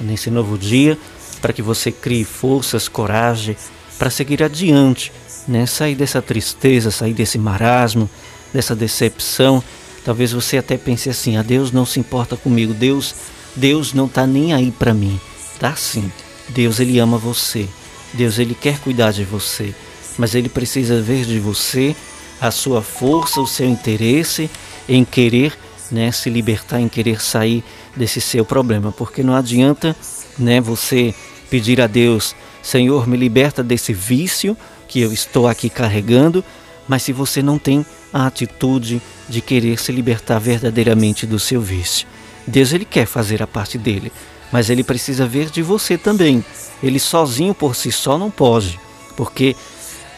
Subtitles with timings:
[0.00, 0.96] nesse novo dia,
[1.42, 3.56] para que você crie forças, coragem
[3.98, 5.10] para seguir adiante,
[5.48, 5.66] né?
[5.66, 8.08] Sair dessa tristeza, sair desse marasmo,
[8.52, 9.60] dessa decepção.
[10.04, 12.72] Talvez você até pense assim: "A ah, Deus não se importa comigo.
[12.72, 13.16] Deus,
[13.56, 15.20] Deus não está nem aí para mim".
[15.58, 16.08] Tá sim.
[16.50, 17.68] Deus ele ama você.
[18.12, 19.74] Deus ele quer cuidar de você,
[20.16, 21.96] mas ele precisa ver de você
[22.40, 24.48] a sua força, o seu interesse
[24.88, 25.58] em querer,
[25.90, 27.64] né, se libertar, em querer sair
[27.96, 29.94] desse seu problema, porque não adianta,
[30.38, 31.14] né, você
[31.50, 34.56] pedir a Deus, Senhor, me liberta desse vício
[34.88, 36.44] que eu estou aqui carregando,
[36.88, 42.06] mas se você não tem a atitude de querer se libertar verdadeiramente do seu vício.
[42.46, 44.12] Deus ele quer fazer a parte dele,
[44.52, 46.44] mas ele precisa ver de você também.
[46.82, 48.78] Ele sozinho por si só não pode,
[49.16, 49.56] porque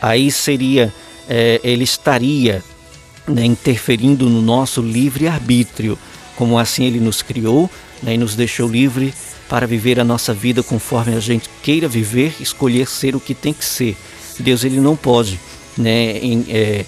[0.03, 0.93] aí seria,
[1.29, 2.63] é, ele estaria
[3.27, 5.99] né, interferindo no nosso livre arbítrio,
[6.37, 7.71] como assim ele nos criou
[8.03, 9.13] né, e nos deixou livre
[9.49, 13.53] para viver a nossa vida conforme a gente queira viver, escolher ser o que tem
[13.53, 13.97] que ser.
[14.39, 15.41] Deus ele não pode
[15.77, 16.85] né, em, é,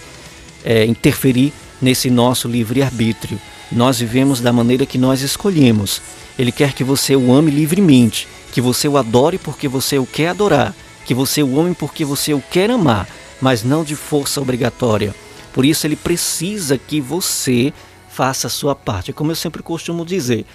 [0.65, 3.41] é, interferir nesse nosso livre arbítrio.
[3.71, 6.01] Nós vivemos da maneira que nós escolhemos.
[6.39, 10.29] Ele quer que você o ame livremente, que você o adore porque você o quer
[10.29, 13.09] adorar, que você o ame porque você o quer amar,
[13.41, 15.15] mas não de força obrigatória.
[15.59, 17.73] Por isso ele precisa que você
[18.09, 19.13] faça a sua parte.
[19.13, 20.47] Como eu sempre costumo dizer,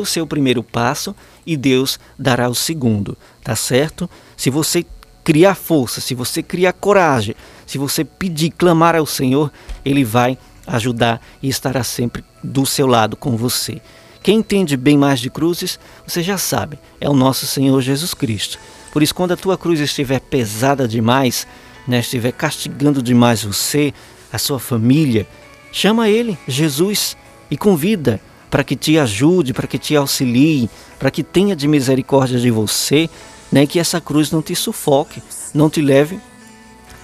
[0.00, 4.08] o seu primeiro passo e Deus dará o segundo, tá certo?
[4.38, 4.86] Se você
[5.22, 7.34] criar força, se você criar coragem,
[7.66, 9.52] se você pedir, clamar ao Senhor,
[9.84, 13.82] Ele vai ajudar e estará sempre do seu lado com você.
[14.22, 18.58] Quem entende bem mais de cruzes, você já sabe, é o nosso Senhor Jesus Cristo.
[18.94, 21.46] Por isso, quando a tua cruz estiver pesada demais,
[21.86, 23.92] né, estiver castigando demais você,
[24.32, 25.26] a sua família,
[25.72, 27.16] chama Ele, Jesus,
[27.50, 32.38] e convida para que te ajude, para que te auxilie, para que tenha de misericórdia
[32.38, 33.08] de você,
[33.52, 35.22] né, que essa cruz não te sufoque,
[35.54, 36.18] não te leve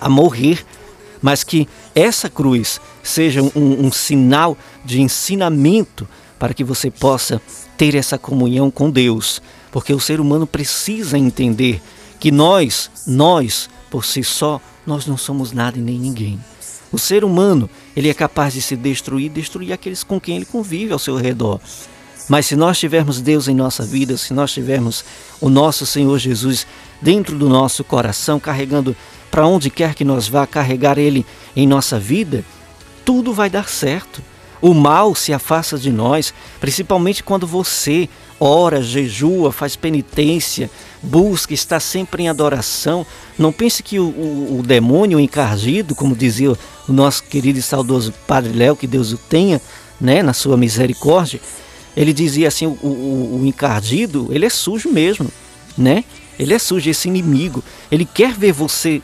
[0.01, 0.65] a morrer,
[1.21, 6.07] mas que essa cruz seja um, um sinal de ensinamento
[6.39, 7.41] para que você possa
[7.79, 9.41] ter essa comunhão com Deus,
[9.73, 11.81] porque o ser humano precisa entender
[12.21, 16.39] que nós, nós, por si só, nós não somos nada e nem ninguém.
[16.95, 20.93] O ser humano, ele é capaz de se destruir, destruir aqueles com quem ele convive
[20.93, 21.59] ao seu redor.
[22.29, 25.05] Mas se nós tivermos Deus em nossa vida, se nós tivermos
[25.41, 26.65] o nosso Senhor Jesus
[27.03, 28.95] dentro do nosso coração, carregando
[29.29, 32.45] para onde quer que nós vá, carregar Ele em nossa vida,
[33.05, 34.23] tudo vai dar certo.
[34.63, 40.71] O mal se afasta de nós, principalmente quando você ora, jejua, faz penitência,
[41.03, 43.05] busca, está sempre em adoração.
[43.39, 46.57] Não pense que o, o, o demônio encardido, como dizia
[46.89, 49.61] o nosso querido e saudoso Padre Léo, que Deus o tenha,
[50.01, 51.41] né, na sua misericórdia,
[51.97, 55.31] ele dizia assim, o, o, o encardido, ele é sujo mesmo,
[55.79, 56.05] né?
[56.39, 57.63] Ele é sujo, esse inimigo.
[57.91, 59.01] Ele quer ver você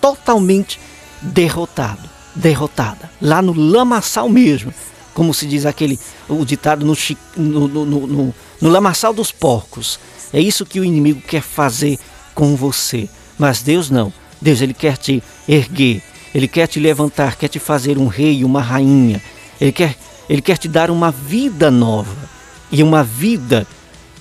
[0.00, 0.80] totalmente
[1.20, 4.72] derrotado, derrotada, lá no lamaçal mesmo,
[5.12, 5.98] como se diz aquele
[6.28, 6.96] o ditado no,
[7.36, 10.00] no, no, no, no lamaçal dos porcos.
[10.32, 11.98] É isso que o inimigo quer fazer
[12.34, 13.08] com você.
[13.38, 14.12] Mas Deus não.
[14.40, 16.02] Deus ele quer te erguer,
[16.34, 19.22] ele quer te levantar, quer te fazer um rei, uma rainha.
[19.60, 19.96] Ele quer,
[20.28, 22.28] ele quer te dar uma vida nova
[22.72, 23.66] e uma vida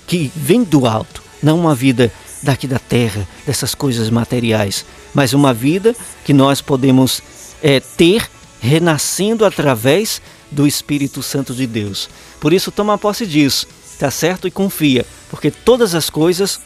[0.06, 2.12] que vem do alto, não uma vida
[2.44, 7.22] daqui da terra, dessas coisas materiais, mas uma vida que nós podemos
[7.64, 8.30] é, ter
[8.62, 12.10] renascendo através do Espírito Santo de Deus.
[12.40, 14.48] Por isso, toma posse disso, tá certo?
[14.48, 16.60] E confia, porque todas as coisas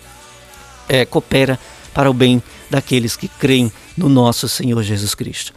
[0.90, 1.58] é, cooperam
[1.94, 5.54] para o bem daqueles que creem no nosso Senhor Jesus Cristo.